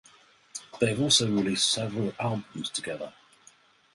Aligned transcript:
They 0.79 0.87
have 0.87 0.99
also 0.99 1.27
released 1.29 1.69
several 1.69 2.11
albums 2.19 2.71
together. 2.71 3.13